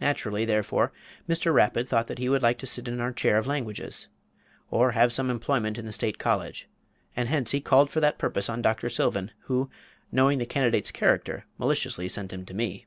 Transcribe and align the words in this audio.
Naturally, 0.00 0.46
therefore, 0.46 0.90
Mr. 1.28 1.52
Rapid 1.52 1.86
thought 1.86 2.16
he 2.16 2.30
would 2.30 2.40
like 2.40 2.56
to 2.60 2.66
sit 2.66 2.88
in 2.88 2.98
our 2.98 3.12
chair 3.12 3.36
of 3.36 3.46
languages, 3.46 4.08
or 4.70 4.92
have 4.92 5.12
some 5.12 5.28
employment 5.28 5.76
in 5.76 5.84
the 5.84 5.92
State 5.92 6.18
college; 6.18 6.66
and 7.14 7.28
hence 7.28 7.50
he 7.50 7.60
called 7.60 7.90
for 7.90 8.00
that 8.00 8.16
purpose 8.16 8.48
on 8.48 8.62
Dr. 8.62 8.88
Sylvan, 8.88 9.32
who, 9.40 9.68
knowing 10.10 10.38
the 10.38 10.46
candidate's 10.46 10.90
character, 10.90 11.44
maliciously 11.58 12.08
sent 12.08 12.32
him 12.32 12.46
to 12.46 12.54
me. 12.54 12.86